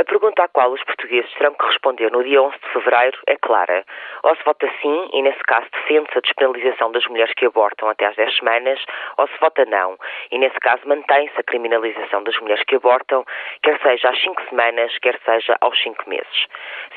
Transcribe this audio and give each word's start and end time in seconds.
A 0.00 0.04
pergunta 0.04 0.42
à 0.42 0.48
qual 0.48 0.72
os 0.72 0.82
portugueses 0.82 1.30
terão 1.34 1.52
que 1.52 1.66
responder 1.66 2.10
no 2.10 2.24
dia 2.24 2.40
11 2.40 2.56
de 2.56 2.68
fevereiro 2.72 3.18
é 3.26 3.36
clara. 3.36 3.84
Ou 4.22 4.34
se 4.34 4.42
vota 4.44 4.66
sim, 4.80 5.10
e 5.12 5.20
nesse 5.20 5.42
caso 5.42 5.66
defende-se 5.70 6.16
a 6.16 6.22
despenalização 6.22 6.90
das 6.90 7.06
mulheres 7.06 7.34
que 7.34 7.44
abortam 7.44 7.86
até 7.86 8.06
às 8.06 8.16
10 8.16 8.38
semanas, 8.38 8.82
ou 9.18 9.28
se 9.28 9.38
vota 9.38 9.66
não, 9.66 9.98
e 10.30 10.38
nesse 10.38 10.58
caso 10.58 10.88
mantém-se 10.88 11.38
a 11.38 11.42
criminalização 11.42 12.22
das 12.22 12.34
mulheres 12.40 12.64
que 12.64 12.76
abortam, 12.76 13.26
quer 13.62 13.78
seja 13.82 14.08
às 14.08 14.22
5 14.22 14.42
semanas, 14.48 14.96
quer 15.02 15.20
seja 15.22 15.58
aos 15.60 15.78
5 15.82 16.08
meses. 16.08 16.46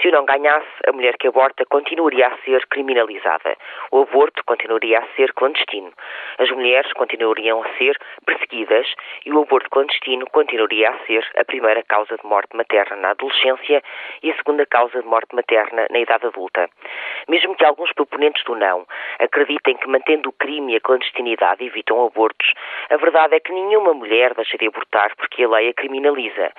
Se 0.01 0.07
o 0.07 0.11
não 0.11 0.23
ganhasse, 0.23 0.65
a 0.87 0.93
mulher 0.93 1.17
que 1.17 1.27
aborta 1.27 1.65
continuaria 1.65 2.27
a 2.27 2.37
ser 2.45 2.65
criminalizada. 2.67 3.57
O 3.91 4.03
aborto 4.03 4.41
continuaria 4.45 4.99
a 4.99 5.07
ser 5.17 5.33
clandestino. 5.33 5.91
As 6.37 6.49
mulheres 6.51 6.93
continuariam 6.93 7.61
a 7.63 7.77
ser 7.77 7.99
perseguidas 8.25 8.87
e 9.25 9.33
o 9.33 9.41
aborto 9.41 9.69
clandestino 9.69 10.25
continuaria 10.27 10.89
a 10.89 10.97
ser 11.05 11.29
a 11.35 11.43
primeira 11.43 11.83
causa 11.83 12.15
de 12.15 12.25
morte 12.25 12.55
materna 12.55 12.92
na 12.95 13.11
adolescência 13.11 13.81
e 14.21 14.31
a 14.31 14.35
segunda 14.35 14.65
causa 14.65 15.01
de 15.01 15.07
morte 15.07 15.35
materna 15.35 15.87
na 15.89 15.99
idade 15.99 16.25
adulta. 16.25 16.69
Mesmo 17.27 17.55
que 17.55 17.65
alguns 17.65 17.91
proponentes 17.93 18.43
do 18.43 18.55
não 18.55 18.85
acreditem 19.19 19.77
que 19.77 19.87
mantendo 19.87 20.29
o 20.29 20.33
crime 20.33 20.73
e 20.73 20.75
a 20.77 20.81
clandestinidade 20.81 21.65
evitam 21.65 22.05
abortos, 22.05 22.51
a 22.89 22.97
verdade 22.97 23.35
é 23.35 23.39
que 23.39 23.51
nenhuma 23.51 23.93
mulher 23.93 24.33
deixa 24.33 24.57
de 24.57 24.67
abortar 24.67 25.15
porque 25.15 25.43
a 25.43 25.49
lei 25.49 25.69
a 25.69 25.73
criminaliza. 25.73 26.51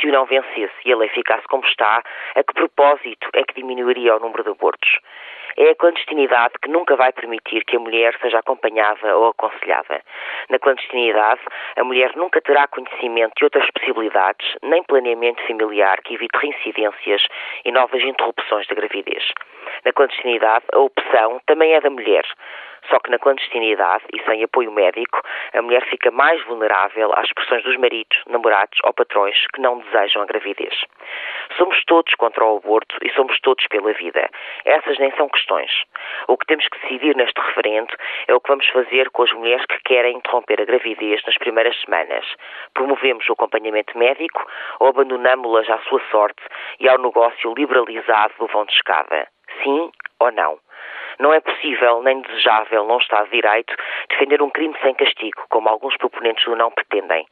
Se 0.00 0.06
o 0.06 0.12
não 0.12 0.24
vencesse 0.24 0.72
e 0.84 0.92
a 0.92 0.96
lei 0.96 1.08
ficasse 1.08 1.46
como 1.48 1.64
está, 1.66 2.02
a 2.34 2.42
que 2.42 2.54
propósito 2.54 3.28
é 3.34 3.42
que 3.42 3.54
diminuiria 3.54 4.16
o 4.16 4.20
número 4.20 4.44
de 4.44 4.50
abortos? 4.50 4.98
É 5.56 5.70
a 5.70 5.74
clandestinidade 5.74 6.54
que 6.62 6.68
nunca 6.68 6.96
vai 6.96 7.12
permitir 7.12 7.64
que 7.64 7.76
a 7.76 7.80
mulher 7.80 8.16
seja 8.20 8.38
acompanhada 8.38 9.16
ou 9.16 9.28
aconselhada. 9.28 10.02
Na 10.48 10.58
clandestinidade, 10.58 11.40
a 11.76 11.84
mulher 11.84 12.14
nunca 12.16 12.40
terá 12.40 12.66
conhecimento 12.68 13.34
de 13.36 13.44
outras 13.44 13.68
possibilidades, 13.70 14.56
nem 14.62 14.82
planeamento 14.82 15.42
familiar 15.46 16.00
que 16.02 16.14
evite 16.14 16.36
reincidências 16.36 17.22
e 17.64 17.72
novas 17.72 18.02
interrupções 18.02 18.66
da 18.68 18.74
gravidez. 18.74 19.24
Na 19.84 19.92
clandestinidade, 19.92 20.64
a 20.72 20.78
opção 20.78 21.40
também 21.46 21.72
é 21.72 21.80
da 21.80 21.90
mulher. 21.90 22.24
Só 22.88 22.98
que 22.98 23.10
na 23.10 23.18
clandestinidade 23.18 24.04
e 24.12 24.22
sem 24.24 24.42
apoio 24.42 24.72
médico, 24.72 25.20
a 25.52 25.62
mulher 25.62 25.84
fica 25.86 26.10
mais 26.10 26.42
vulnerável 26.46 27.12
às 27.14 27.30
pressões 27.32 27.62
dos 27.62 27.76
maridos, 27.76 28.22
namorados 28.26 28.78
ou 28.84 28.92
patrões 28.92 29.36
que 29.54 29.60
não 29.60 29.78
desejam 29.78 30.22
a 30.22 30.26
gravidez. 30.26 30.74
Somos 31.60 31.84
todos 31.84 32.14
contra 32.14 32.42
o 32.42 32.56
aborto 32.56 32.96
e 33.04 33.10
somos 33.10 33.38
todos 33.40 33.66
pela 33.66 33.92
vida. 33.92 34.30
Essas 34.64 34.98
nem 34.98 35.14
são 35.14 35.28
questões. 35.28 35.70
O 36.26 36.38
que 36.38 36.46
temos 36.46 36.66
que 36.66 36.80
decidir 36.80 37.14
neste 37.14 37.38
referendo 37.38 37.94
é 38.28 38.34
o 38.34 38.40
que 38.40 38.48
vamos 38.48 38.66
fazer 38.68 39.10
com 39.10 39.24
as 39.24 39.32
mulheres 39.34 39.66
que 39.66 39.78
querem 39.80 40.16
interromper 40.16 40.62
a 40.62 40.64
gravidez 40.64 41.22
nas 41.26 41.36
primeiras 41.36 41.78
semanas. 41.82 42.24
Promovemos 42.72 43.28
o 43.28 43.34
acompanhamento 43.34 43.98
médico 43.98 44.42
ou 44.78 44.88
abandonamos-las 44.88 45.68
à 45.68 45.76
sua 45.80 46.00
sorte 46.10 46.42
e 46.80 46.88
ao 46.88 46.96
negócio 46.96 47.52
liberalizado 47.52 48.32
do 48.38 48.46
vão 48.46 48.64
de 48.64 48.72
escada? 48.72 49.28
Sim 49.62 49.92
ou 50.18 50.32
não? 50.32 50.58
Não 51.20 51.34
é 51.34 51.40
possível 51.40 52.02
nem 52.02 52.22
desejável 52.22 52.86
num 52.86 52.96
Estado 52.96 53.26
de 53.26 53.42
Direito 53.42 53.76
defender 54.08 54.40
um 54.40 54.48
crime 54.48 54.74
sem 54.80 54.94
castigo, 54.94 55.44
como 55.50 55.68
alguns 55.68 55.94
proponentes 55.98 56.46
do 56.46 56.56
não 56.56 56.70
pretendem. 56.70 57.26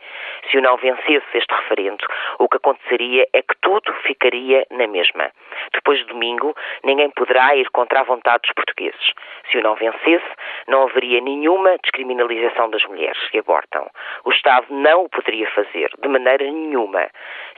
Se 0.51 0.59
o 0.59 0.61
não 0.61 0.77
vencesse 0.77 1.25
este 1.33 1.55
referendo, 1.55 2.05
o 2.39 2.49
que 2.51 2.59
aconteceria 2.59 3.27
é 3.33 3.41
que 3.41 3.55
tudo 3.63 3.91
ficaria 4.03 4.67
na 4.71 4.87
mesma. 4.87 5.31
Depois 5.73 6.01
de 6.01 6.05
domingo, 6.05 6.55
ninguém 6.85 7.09
poderá 7.11 7.57
ir 7.57 7.71
contra 7.71 8.01
a 8.01 8.05
vontade 8.05 8.43
dos 8.43 8.53
portugueses. 8.53 9.13
Se 9.51 9.57
o 9.57 9.63
não 9.63 9.75
vencesse, 9.75 10.29
não 10.67 10.83
haveria 10.83 11.23
nenhuma 11.23 11.79
descriminalização 11.83 12.69
das 12.69 12.85
mulheres 12.85 13.19
que 13.31 13.39
abortam. 13.39 13.89
O 14.27 14.31
Estado 14.31 14.67
não 14.69 15.05
o 15.05 15.09
poderia 15.09 15.51
fazer, 15.53 15.91
de 15.99 16.09
maneira 16.09 16.45
nenhuma. 16.45 17.09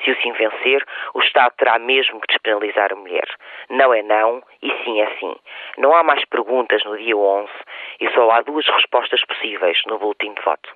Se 0.04 0.12
o 0.12 0.22
sim 0.22 0.30
vencer, 0.32 0.86
o 1.14 1.20
Estado 1.20 1.52
terá 1.56 1.76
mesmo 1.80 2.20
que 2.20 2.28
despenalizar 2.28 2.92
a 2.92 2.96
mulher. 2.96 3.26
Não 3.68 3.92
é 3.92 4.02
não 4.02 4.40
e 4.62 4.72
sim 4.84 5.00
é 5.00 5.06
sim. 5.18 5.34
Não 5.76 5.92
há 5.94 6.04
mais 6.04 6.19
perguntas 6.26 6.84
no 6.84 6.96
dia 6.96 7.16
11 7.16 7.50
e 8.00 8.10
só 8.10 8.30
há 8.30 8.42
duas 8.42 8.66
respostas 8.66 9.24
possíveis 9.24 9.80
no 9.86 9.98
boletim 9.98 10.34
de 10.34 10.42
voto. 10.42 10.70